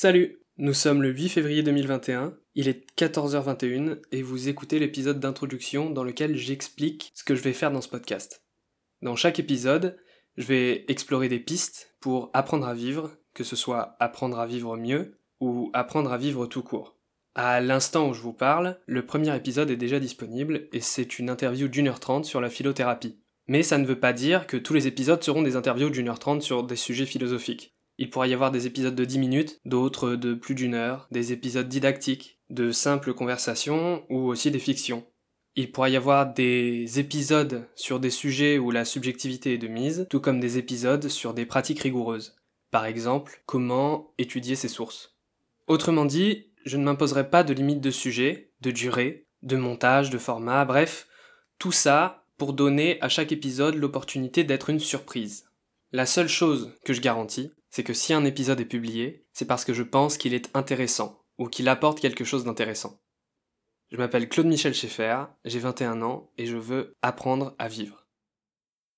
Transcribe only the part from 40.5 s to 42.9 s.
épisodes sur des pratiques rigoureuses. Par